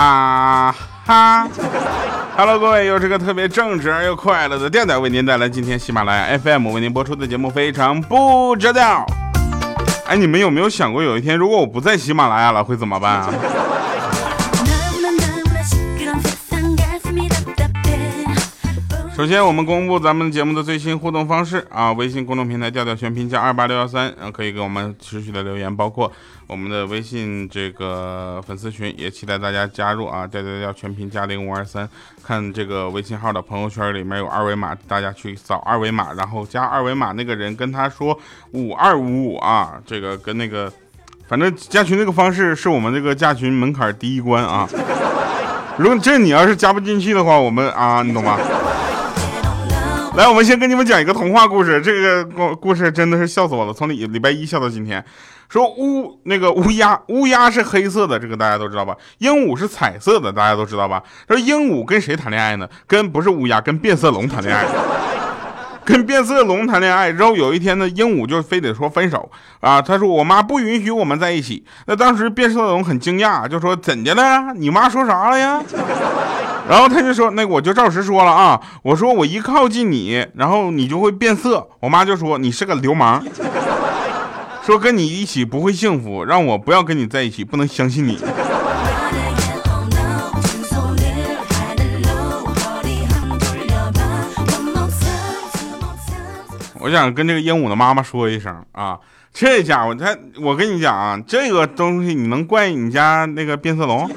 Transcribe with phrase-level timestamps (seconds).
[0.00, 0.74] 啊
[1.04, 1.46] 哈
[2.34, 9.04] ！Hello，各位，又是个特别正直而又快乐的电台，为您带来今天喜马拉雅 FM 为您播出的节目，非常不着调。
[10.06, 13.28] 哎，你们有没有想过，有一天如果我不在喜马拉雅了，会怎么办啊？
[19.20, 26.10] 首先，我们公布咱们节目的最新互动方式啊，微信公众平台调调全拼加二八六幺三，可以给我们持续的留言，包括
[26.46, 31.86] 我们的微信这个粉丝群，也期待大家加入啊，调调调全拼加零五二三，
[32.24, 38.18] 看这个微信号的朋友圈里面有二维码，大家去扫二维码，然后加二维码那个人跟他说
[38.52, 40.72] 五二五五啊，这个跟那个，
[41.28, 44.66] 反正加群这个方式是我们这个加群门槛第一关啊，
[45.76, 48.38] 如果这你要是加不进去的话，我们啊，你懂吗？
[50.16, 51.80] 来，我们先跟你们讲一个童话故事。
[51.80, 55.04] 这个故故事真的是笑死我了，从礼礼拜一笑到今天。
[55.48, 58.96] 说乌那个乌鸦，乌鸦是黑色的，这个大家都知道吧？
[59.18, 61.00] 鹦鹉是彩色的，大家都知道吧？
[61.28, 62.68] 说鹦鹉跟谁谈恋爱呢？
[62.88, 64.64] 跟不是乌鸦，跟变色龙谈恋爱。
[65.84, 69.80] 跟变色龙谈恋爱之后，有一天呢，鹦鹉就非得说分手啊。
[69.80, 71.64] 他说我妈不允许我们在一起。
[71.86, 74.52] 那当时变色龙很惊讶，就说怎的了？
[74.54, 75.62] 你妈说啥了呀？
[76.70, 83.20] 然后他就说：“那我就照实说了啊，我说我一靠近你，然后你就会变色。”我妈就说：“你是个流氓，
[84.64, 88.20] 说跟你一起不会幸福，让我不要跟你在一起，不能相信你。”
[96.78, 98.96] 我想跟这个鹦鹉的妈妈说一声啊，
[99.34, 104.08] 这家伙他，我跟你讲啊，这个东西你能怪你家那个变色龙？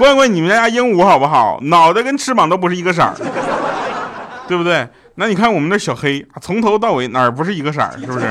[0.00, 1.58] 怪怪你们家鹦鹉好不好？
[1.64, 3.14] 脑袋跟翅膀都不是一个色儿，
[4.48, 4.88] 对不对？
[5.16, 7.92] 那你看我们的小黑，从头到尾哪儿不是一个色儿？
[8.00, 8.26] 是不是？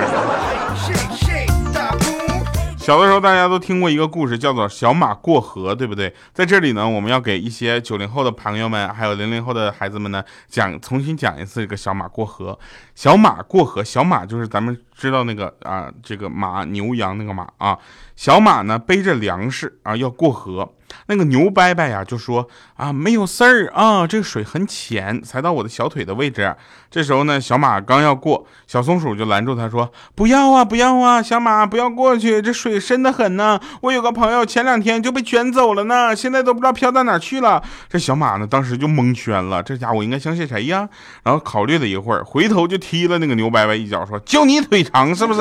[2.80, 6.12] 小的时候大家都听过一个故事，叫做小马过河，对不对？
[6.34, 12.58] 在这里呢，我们要给一些九零后的朋友们，还有零零后的孩子们呢，讲重新讲一次这个小马过河。
[12.96, 17.78] 小马过河，小马就是咱们知道那个啊，这个马牛羊那个马啊。
[18.20, 20.74] 小马呢背着粮食啊要过河。
[21.06, 26.54] 那个牛伯伯呀就说啊没有事儿啊，这个水很浅，才到我的小腿的位置。
[26.92, 33.58] 这时候呢，小马刚要过，小松鼠就拦住他说：“不要啊，不要啊，小马不要过去，这水深的很呢。
[33.80, 40.90] 我有个朋友前两天就被卷走了呢，现在都不知道飘到哪去了。”这小马呢当时就蒙圈了，这家伙应该相信谁呀？
[41.24, 45.40] 然后考虑了一会儿，回头就踢了那个牛伯伯一脚，说：“就你腿长是不是？”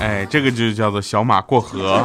[0.00, 2.02] 哎，这个就叫做小马过河。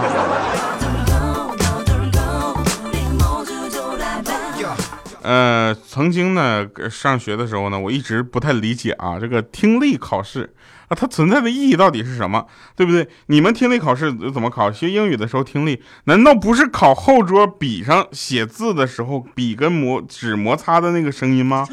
[5.22, 10.54] 呃，曾经呢，上学的时候呢，我一直不太理解啊，这个听力考试
[10.88, 12.46] 啊，它存在的意义到底是什么，
[12.76, 13.08] 对不对？
[13.28, 14.70] 你们听力考试怎么考？
[14.72, 21.66] 学英语的时候听力，难道不是考后桌笔上写字的时候笔跟摩纸摩擦的那个声音吗？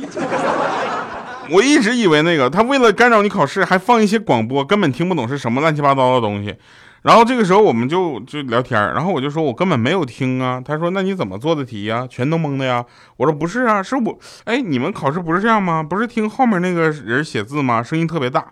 [1.52, 6.56] 我一直以为那个他为了干扰你考试，还放一些广播，根本听不懂是什么乱七八糟的东西。
[7.02, 10.62] 然后这个时候我们就就聊天，然后我就说我根本没有听啊。
[10.64, 12.06] 他说那你怎么做的题呀？
[12.08, 12.84] 全都蒙的呀？
[13.16, 15.82] 我说不是啊，是我哎，你们考试不是这样吗？
[15.82, 17.82] 不是听后面那个人写字吗？
[17.82, 18.46] 声音特别大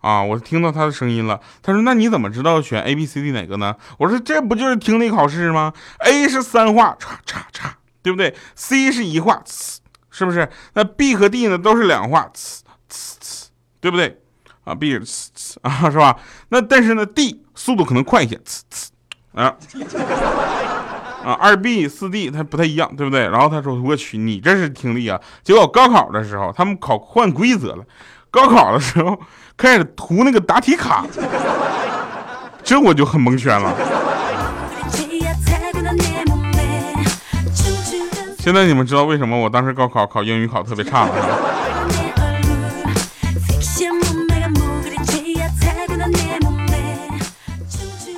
[0.00, 1.40] 啊，我听到他的声音了。
[1.62, 3.74] 他说那你怎么知道选 A B C D 哪个呢？
[3.98, 9.42] 我说这不就是听力考试吗？A 是三画，叉叉叉，对不对？C 是一画。
[10.16, 10.48] 是不是？
[10.74, 13.46] 那 B 和 D 呢，都是两画，呲呲呲，
[13.80, 14.16] 对不对？
[14.62, 16.16] 啊，B 呲呲 啊，是吧？
[16.50, 19.56] 那但是呢，D 速度可能快一些，呲呲啊
[21.24, 23.28] 啊，二 B 四 D 它不太一样，对不对？
[23.28, 27.84] 然后他说：“我去，你这是听力啊！”结果高考的时候，他们考换规则了，
[28.30, 29.18] 高考的时候
[29.56, 31.04] 开始涂那个答题卡，
[32.62, 33.74] 这我就很蒙圈了。
[38.44, 41.14] 现在你们知道为什么我当时高考考英语考特别差了？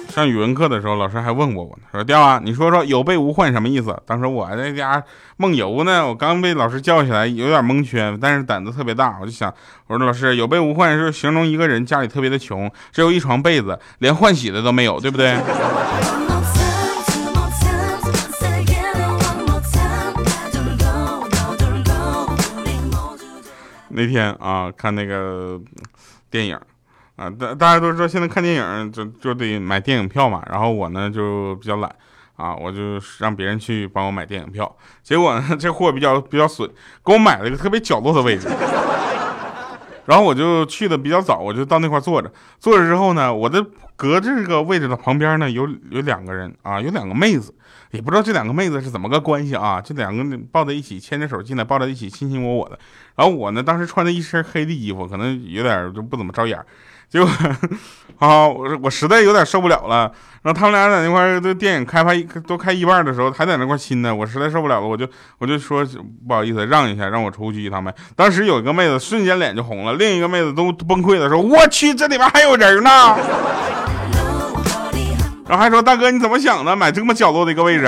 [0.08, 5.00] 上语文课的时候，老师还问过我呢，说：“调啊，你说说有备无患什么意思？”当时我在家
[5.36, 9.54] 梦游呢，我刚被老师叫起来，有点蒙圈，但是胆子特别大，我就想，
[9.86, 15.36] 我说老师，有备无患是形容一个人家里特别的穷，只有一床被子，连换洗的都没有，对不对？
[23.96, 25.58] 那天啊，看那个
[26.30, 26.54] 电影
[27.16, 30.44] 啊，大大家都知道，现在看电影就就得买电影票嘛。
[30.50, 31.90] 然后我呢就比较懒
[32.36, 34.70] 啊，我就让别人去帮我买电影票。
[35.02, 36.70] 结果呢，这货比较比较损，
[37.02, 38.46] 给我买了一个特别角落的位置。
[40.06, 42.32] 然后我就去的比较早，我就到那块坐着。
[42.58, 43.64] 坐着之后呢，我的
[43.96, 47.54] 隔着这个位置的旁边呢，有有两个人啊，有两个妹子，
[47.90, 52.78] 也不知道这两个妹子是怎么个关系啊，这两个抱在一起，牵着手进来，抱在一起，亲亲我我的。
[53.16, 56.58] 然后我呢，当时穿着一身黑的衣服，可能有点就不怎么招眼。
[57.08, 57.28] 结果
[58.18, 60.10] 啊，我我实在有点受不了了。
[60.42, 64.14] 然后他们俩在那块儿这电影开拍都开一半的时候，还在那块亲呢。
[64.14, 65.06] 我实在受不了了，我就
[65.38, 65.84] 我就说
[66.26, 67.92] 不好意思，让一下，让我出去一趟呗。
[68.14, 72.90] 当时有一个妹子瞬间脸就红了，另一个妹子都崩溃的说：“我去，这里边还有人呢！”
[75.48, 76.76] 然后还说：“大哥，你怎么想的？
[76.76, 77.84] 买这么角落的一个位置？”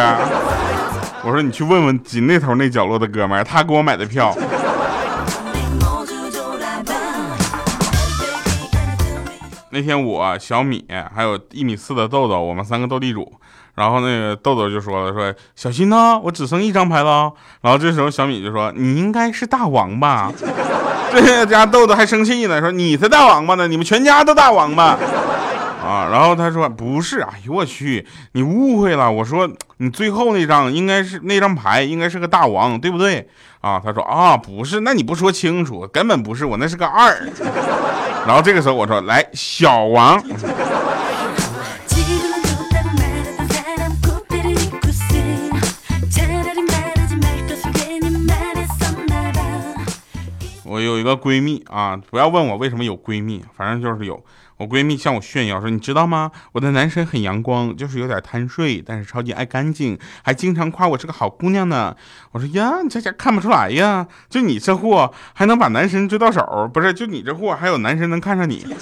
[1.22, 4.36] 我说：“你去问问紧那头那角落的哥们儿，他给我买的票。”
[9.70, 10.84] 那天我小米
[11.14, 13.32] 还有一米四的豆豆，我们三个斗地主。
[13.74, 17.32] 然后那个豆豆就说了：“说小心呐，我只剩一张牌了。”
[17.62, 20.32] 然后这时候小米就说：“你应该是大王吧？”
[21.14, 24.98] 这家豆豆还生气呢，说：“你才大王八呢，你们全家都大王八。”
[25.86, 29.08] 啊，然后他说：“不是，哎呦我去，你误会了。
[29.08, 33.28] 我说你最后那张应该是那张牌，应该是个大王，对不对？”
[33.62, 37.16] 啊，他说：“啊，不是，那你不说清楚，根本不是我，那是个二。”
[38.28, 40.22] 然后这个时候我说来小王，
[50.62, 54.22] 我有一个闺蜜啊，不要问我为什么有闺蜜，反正就是有。
[54.58, 56.30] 我闺蜜向我炫耀说，你知道吗？
[56.52, 61.96] 我的男神很阳光，就是有点贪睡，但是超级爱干净，还经常夸我是个好姑娘呢。
[62.32, 66.92] 我说呀，你这家看不出来呀，就你这货还能把男神追到手，不是？
[66.92, 68.66] 就你这货还有男神能看上你？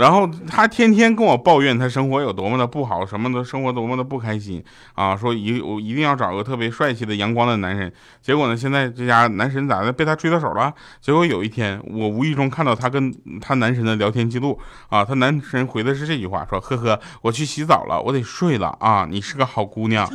[0.00, 4.64] 然后他天天跟我抱怨他生活有多么的不好，什么的生活多么的不开心
[4.94, 5.14] 啊！
[5.14, 7.92] 说一我一定要找个特别帅气的阳光的男人。
[8.22, 10.72] 结果呢，现在这家男神咋的被他追到手了？
[11.02, 14.58] 结果有一天我无意中看到他跟他男神的聊天记录
[14.88, 19.06] 啊，他男神回的是这句话：说呵呵，我去洗澡了，我得睡了啊！
[19.10, 20.10] 你是个好姑娘。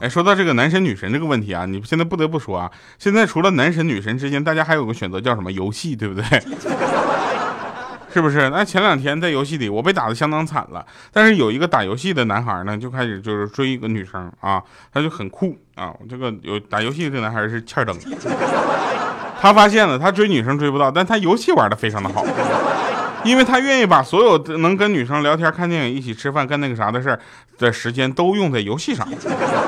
[0.00, 6.24] 哎，说到这个男神女神这个问题啊，你现在不得不说啊，现在除了男神女神之间，大家还有个选择叫什么游戏，对不对？
[8.12, 8.50] 是不是？
[8.50, 10.84] 那前两天在游戏里，我被打的相当惨了。
[11.12, 14.60] 但是有一个打游戏的男孩呢，就开始就是追一个女生啊，
[14.92, 15.94] 他就很酷啊。
[16.08, 17.96] 这个有打游戏的男孩是欠灯，
[19.40, 22.24] 他发现了他追女生追不到，但他游戏玩的非常的好。
[23.24, 27.20] 因为他愿意把所有能跟女生聊天、看电影、一起吃饭、干那个啥的事儿
[27.58, 29.06] 的时间都用在游戏上，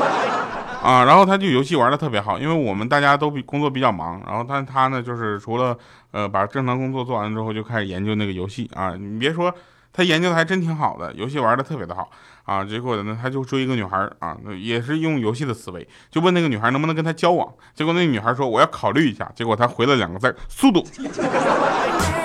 [0.83, 2.39] 啊，然后他就游戏玩的特别好。
[2.39, 5.77] 因为我们大家都比工作比较忙，然后但他呢就是除了
[6.11, 8.95] 呃把正常工作做完之后，就开始研究那个游戏啊。
[8.99, 9.55] 你别说，
[9.93, 12.11] 他研究的还真挺好的，游戏玩的特别的好
[12.45, 12.65] 啊。
[12.65, 17.47] 结果呢，他就追一个女孩啊，也是用游戏的思维，就问那个女孩能不能跟他交往。
[17.75, 19.31] 结果那女孩说我要考虑一下。
[19.35, 20.83] 结果他回了两个字速度。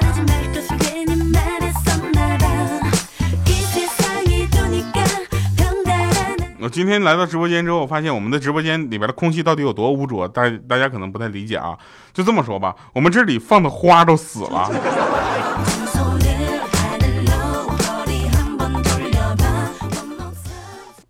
[6.69, 11.77] 今天来到直播间之后，我发现我们的直播间里边的空气到底有多污浊，大大家可能不太理解啊。
[12.13, 14.69] 就这么说吧，我们这里放的花都死了。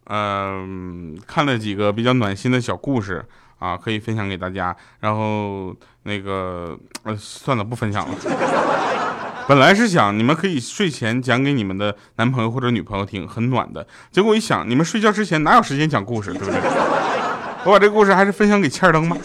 [0.10, 3.25] 嗯， 看了几个比较暖心的小故事
[3.60, 4.75] 啊，可以分享给大家。
[5.00, 8.15] 然后那个，呃，算了，不分享了。
[9.48, 13.88] 本来是想你们可以睡前讲给你们的男朋友或者女朋友听，很暖的。
[14.12, 16.60] 结果一想，你们睡觉之前哪有时间讲故事，对不对？
[17.63, 19.16] 我把这个故事还是分享给欠儿灯吧。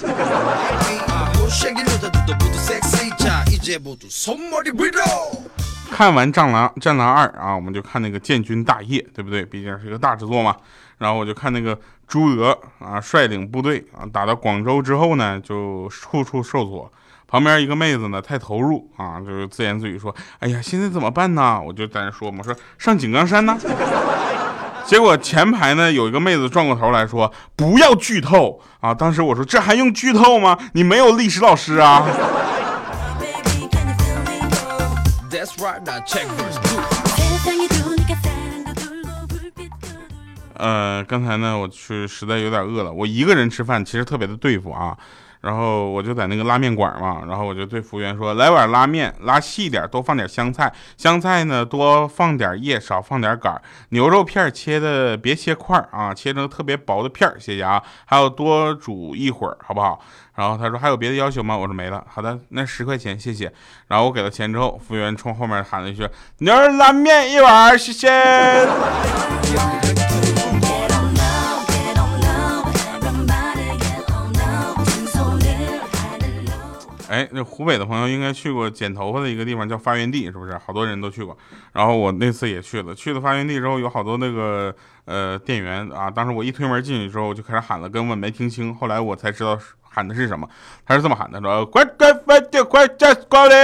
[5.91, 9.45] 看完《战狼》《战狼二》啊，我们就看那个《建军大业》，对不对？
[9.45, 10.57] 毕竟是一个大制作嘛。
[10.99, 11.76] 然后我就看那个
[12.07, 16.93] 朱俄啊率领部队啊打到广州之后呢，就处处受挫。
[17.32, 23.58] 旁边一个妹子呢，太投入啊，就是自言自语说：“哎呀，现在怎么办呢？”我就在那说嘛，说上井冈山呢。
[24.84, 30.58] 结果前排呢有一个妹子转过头来说：“不要剧透啊！”当时我说：“这还用剧透吗？
[30.74, 32.06] 你没有历史老师啊？”
[40.58, 44.94] 呃，刚才呢，我去实在有点饿了，我一个人吃饭其实特别的对付啊。
[45.42, 53.61] 然后我就在那个拉面馆嘛，然后我就对服务员说：“来碗拉面，拉细点，多放点香菜，香菜呢多放点叶，少放点杆。
[53.88, 57.82] 牛肉片切的别切块啊，切成特别薄的片，谢谢啊。
[58.04, 60.00] 还有多煮一会儿，好不好？”
[60.37, 63.52] 然后他说：“还有别的要求吗？”我说：“没了。”好的，那十块钱，谢谢。
[63.88, 66.08] 然后我给了钱之后，服务员冲后面喊了一句
[66.38, 68.08] ：“牛肉拉面一碗，谢谢。”
[77.12, 80.57] 哎，那湖北的朋友应该去过剪头发的一个地方，叫发源地，是不是？
[80.57, 81.37] 好多人都去过。
[81.75, 88.75] 然后我那次也去了，去了发源地之后，有好多那个呃店员啊，当时我一推门进去之后，就开始喊了，根本没听清。
[88.75, 90.49] 后来我才知道喊的是什么，
[90.87, 93.54] 他是这么喊的，说：“快快快点快点光临。”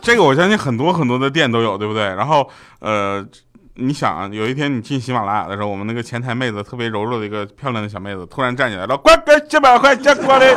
[0.00, 2.04] 这个我相信很多很多的店都有，对不对？
[2.04, 2.48] 然后
[2.78, 3.26] 呃。
[3.76, 10.54] 你想啊，有一天你进喜马拉雅的时候，我们那个前台妹子特别柔弱的一个漂亮的小妹子，突然站起来了，乖乖几百块钱过来，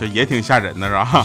[0.00, 1.22] 这也挺吓人的，是吧？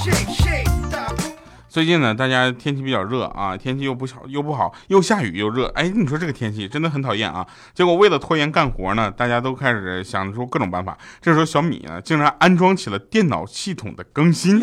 [1.69, 7.47] 最近呢，大家天气比较热啊，天气又不好又不好，又下雨又热，哎，你说这个天气真的很讨厌啊。
[7.73, 10.97] 结果为了拖延干活呢，大家都开始想出各种办法。
[11.21, 14.61] 这时候小米呢，竟然安装起了电脑系统的更新。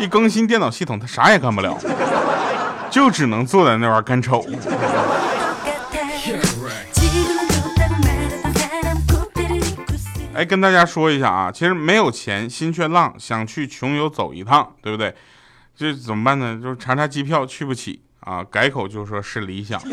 [0.00, 1.78] 一更新电脑系统，他啥也干不了，
[2.90, 4.42] 就只能坐在那玩干瞅。
[10.32, 15.14] 哎，跟大家说一下啊，其实没有钱，心却浪，想去穷游走一趟，对不对？
[15.76, 16.58] 这怎么办呢？
[16.62, 19.78] 就是查查机票去不起啊，改口就说是理想。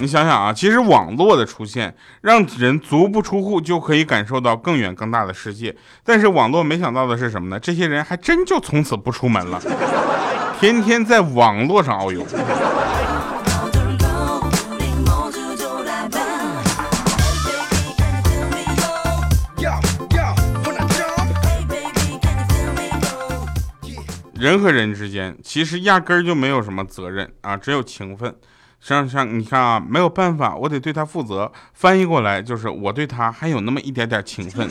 [0.00, 5.74] 你想想啊，其实网络的出现，让人足不出户就可以感受到更远更大的世界。
[6.04, 7.58] 但是网络没想到的是什么呢？
[7.58, 9.60] 这些人还真就从此不出门了，
[10.60, 12.24] 天天在网络上遨游。
[24.34, 28.32] 人和人之间其实压根儿就没有什么责任啊，只有情分。
[28.80, 31.50] 像像你看啊，没有办法，我得对他负责。
[31.74, 34.68] 翻译过来就是我对他还有那么一点点情分。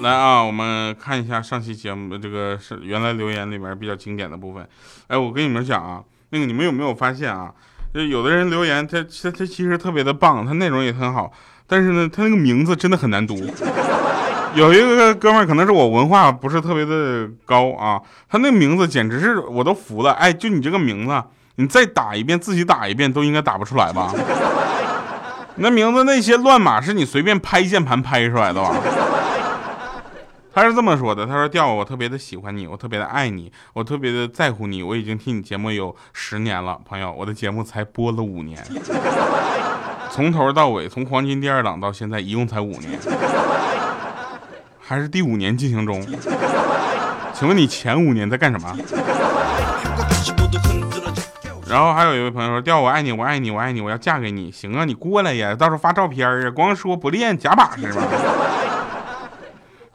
[0.00, 4.68] 来啊，我们看一下上期节目的这个是原来留言里面比较经典的部分。
[5.06, 7.50] 哎，我跟你们讲啊，那个你们有没有发现啊？
[7.94, 11.32] 就有的人留言，他他他其实特别的棒，他内容也很好，
[11.66, 13.34] 但是呢，他那个名字真的很难读。
[14.54, 20.12] 有一个哥们儿，可能是我文化不是特别的高啊，他那名字简直是我都服了。
[20.12, 21.22] 哎，就你这个名字，
[21.56, 24.12] 你再打一遍，自己打一遍都应该打不出来吧？
[25.56, 28.74] 那名字那些乱码是你随便拍键盘拍出来的吧？
[30.54, 34.84] 他是这么说的，他说：“调，我特别的喜欢你，我特别的爱你，我特别的在乎你。
[34.84, 38.64] 我已经听你节目有十年了，朋友，我的节目才播了五年，
[40.12, 42.96] 从头到尾，从黄金第二档到现在，一共才五年。”
[44.86, 46.06] 还是第五年进行中，
[47.32, 48.76] 请问你前五年在干什么？
[51.66, 58.02] 然后还有一位朋友说：“调我爱你，我爱你，我爱你，我要嫁给你。”行啊，你过来呀，到时候发照片啊，光说不练假把式吧？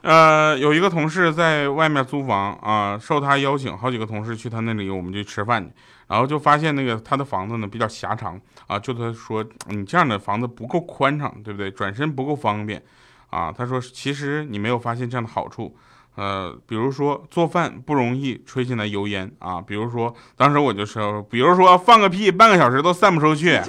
[0.01, 5.71] 呃，有一个同事在外面租房啊，受他邀请，好几个同事去他那里，我们就吃饭去，
[6.07, 11.69] 然后就发现那个他的房子呢比较狭长啊，就他说你这样的房子不够宽敞，对不对？
[11.69, 12.81] 转身不够方便。
[13.29, 15.75] 啊，他说，其实你没有发现这样的好处，
[16.15, 23.61] 呃，比如说做饭不容易吹进来油烟啊，比如说当时我就说，比如说放个屁半个小时都散不出去，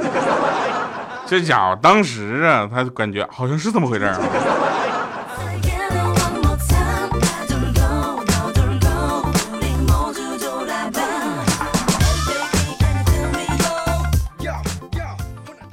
[1.26, 4.19] 这家伙当时啊，他就感觉好像是这么回事啊。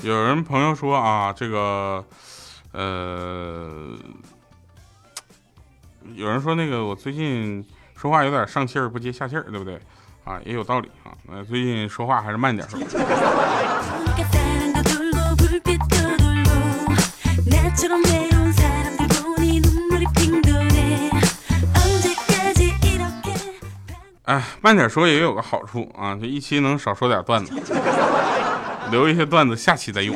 [0.04, 2.04] 有人朋友说啊，这个。
[2.74, 3.96] 呃，
[6.14, 9.80] 有人说那个我最近说话有点上气儿不接下气儿，对不对？
[10.24, 11.12] 啊，也有道理啊。
[11.30, 12.80] 呃，最近说话还是慢点说。
[24.26, 27.54] 哎，慢点说也有个好处啊，这一期能少说点段子，
[28.92, 30.14] 留一些段子下期再用。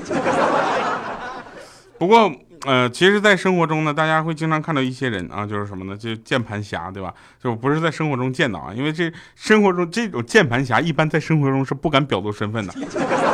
[2.02, 2.34] 不过。
[2.64, 5.98] 呃，其实，在生活中呢，大家会经常看到一些人啊，就是什么呢？
[5.98, 7.12] 就键盘侠，对吧？
[7.42, 12.74] 就不是在生活中见到啊，因为这生活中这种键盘侠一般在生活中是不敢表露身份的。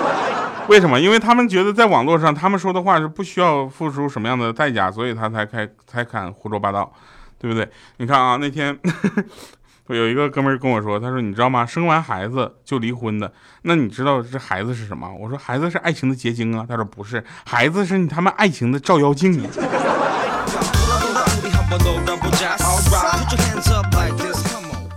[0.69, 0.97] 为什么？
[0.97, 6.89] 因为他们觉得在网络上，他们说的话是不需要付出什么样的代价，所以他才开才敢胡说八道，
[7.37, 7.69] 对不对？
[7.97, 8.79] 你看啊，那天。
[9.95, 11.65] 有一个哥们跟我说，他说你知道吗？
[11.65, 15.07] 生完孩子就离婚的，那你知道这孩子是什么？
[15.19, 16.65] 我说孩子是爱情的结晶啊。
[16.67, 19.49] 他说不是，孩子是你他们爱情的照妖镜啊。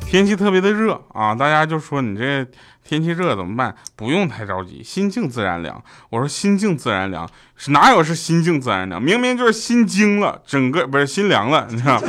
[0.07, 2.45] 天气特别的热啊，大家就说你这
[2.83, 3.73] 天气热怎么办？
[3.95, 5.81] 不用太着急，心静自然凉。
[6.11, 9.01] 我说心静自然凉，是哪有是心静自然凉？
[9.01, 12.03] 明明就是心惊了，整个不是心凉了，你知道。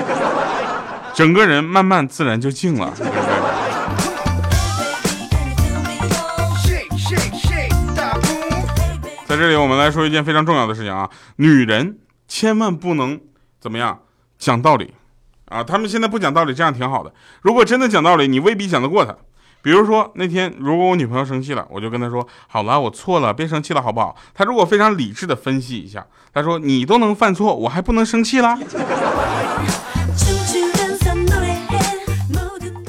[1.13, 2.93] 整个人慢慢自然就静了。
[9.27, 13.19] 在这里，我们来说一件非常重要的事情啊，女人千万不能
[13.59, 13.99] 怎么样
[14.37, 14.93] 讲道理
[15.45, 15.63] 啊。
[15.63, 17.13] 他们现在不讲道理，这样挺好的。
[17.41, 19.15] 如果真的讲道理，你未必讲得过他。
[19.61, 26.03] 比如说那天，如果我女朋友生气了，我就跟她说：“好了，我错了，别生气了，好不好？”她如果非常理智的分析一下，
[26.33, 28.57] 她说：“你都能犯错，我还不能生气了？”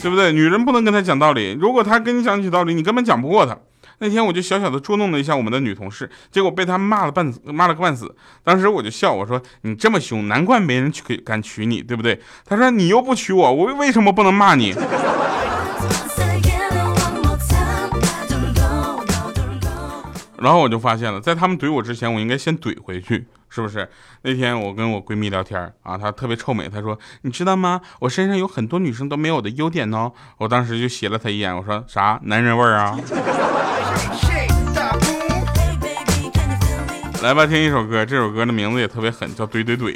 [0.02, 0.32] 对不对？
[0.32, 3.56] 女人不能跟他讲道理，如果他跟你讲起道理，你根本讲不过他。
[3.98, 8.12] 那天我就小小的捉弄了一下我们的女同事，结果被他骂了半死，骂了个半死。
[8.42, 14.74] 当时我就笑，我说：“你这么凶，难怪没人去敢娶你，对不对？”他说：“你又不娶我，我为什么不能骂你？”
[20.42, 23.88] 然后我就发现了，在他们怼我之前，我应该先怼回去，是不是？
[24.22, 27.80] 那天我跟我闺蜜聊天啊，她特别臭美，她说：“你知道吗？
[28.00, 32.18] 我身上有很多女生都没有的优点呢。”我当时就斜了她一眼，我说：“啥？
[32.24, 32.98] 男人味儿啊？”
[37.22, 39.92] 来吧，听一首歌，这首歌的名字也特别狠，叫《怼怼怼》。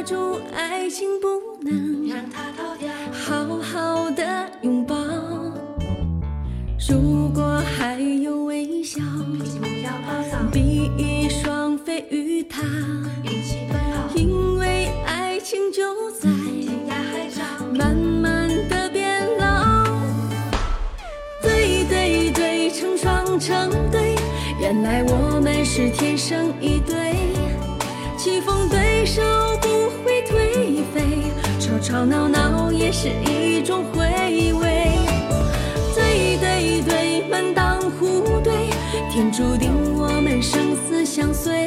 [0.00, 1.28] 抓住爱情不
[1.60, 4.96] 能让它逃掉，好好的拥抱。
[6.88, 8.98] 如果还有微笑，
[10.50, 12.62] 比翼双飞与他
[13.24, 17.42] 一起奔跑，因为爱情就在天涯海角，
[17.74, 19.84] 慢慢的变老。
[21.42, 24.16] 对对对，成双成对，
[24.58, 26.99] 原来我们是天生一对，
[28.22, 29.22] 棋逢对手
[29.62, 34.92] 不会颓废，吵吵闹闹也是一种回味。
[35.94, 38.52] 对对对，门当户对，
[39.10, 41.66] 天注定我们生死相随，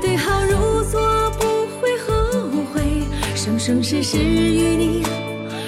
[0.00, 1.44] 对号入座不
[1.78, 3.02] 会后悔，
[3.34, 5.02] 生生世世与你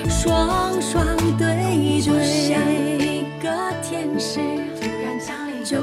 [0.08, 1.04] 双双
[1.36, 2.24] 对对。
[2.24, 3.50] 像一个
[3.82, 4.40] 天使
[4.80, 5.76] 突然降临，就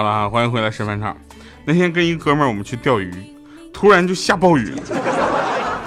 [0.00, 1.14] 好了，欢迎回来吃饭场。
[1.66, 3.12] 那天跟一哥们儿我们去钓鱼，
[3.70, 4.82] 突然就下暴雨了。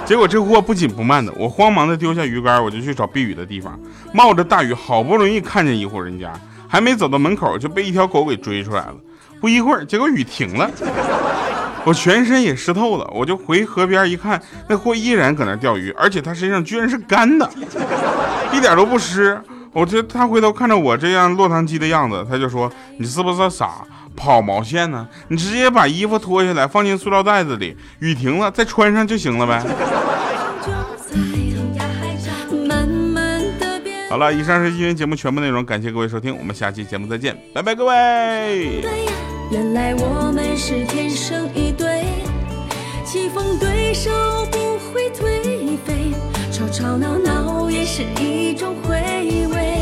[0.05, 3.75] 结果这货不紧不慢的，我慌忙的丢下鱼竿，我就去找避雨的地方。
[4.13, 6.31] 冒着大雨，好不容易看见一户人家，
[6.67, 8.95] 还没走到门口就被一条狗给追出来了。
[9.41, 10.69] 不一会儿，结果雨停了，
[11.83, 17.49] 我全身也湿透了，我就回河边一看，那货依然搁那钓鱼，而且他身上居然是干的，
[18.53, 19.41] 一点都不湿。
[19.75, 23.83] 我这他回头看着我这样落汤鸡的样子，他就说：“你是不是傻？
[24.15, 25.07] 跑毛线呢？
[25.27, 29.61] 你直接把衣服脱下来，放进塑料袋子里，雨停了再穿上就行了呗。
[30.65, 32.31] 就在天涯海角，
[32.67, 38.81] 慢慢的变”好了，以上是今天节目全部内容，感谢各位收听，我们下期节目再见，拜拜，各位。
[38.81, 39.05] 对，
[39.51, 42.03] 原来我们是天生一对，
[43.03, 44.11] 棋逢对手
[44.51, 46.13] 不会颓废，
[46.51, 49.72] 吵吵闹闹也是一种回味。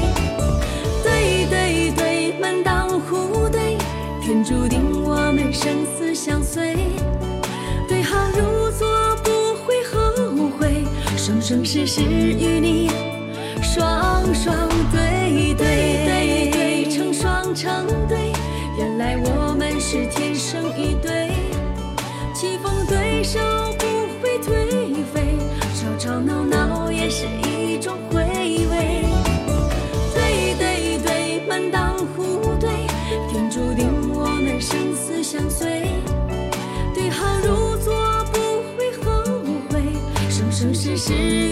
[4.32, 6.78] 天注定我们生死相随，
[7.86, 8.88] 对号入座
[9.22, 9.30] 不
[9.66, 10.86] 会后悔，
[11.18, 12.90] 生生世世与你
[13.62, 14.56] 双双
[14.90, 15.66] 对对
[16.06, 18.32] 对对，成双成对，
[18.78, 21.32] 原来我们是天生一对，
[22.34, 23.38] 棋逢对手
[23.78, 23.86] 不
[24.24, 24.71] 会退
[41.12, 41.51] 号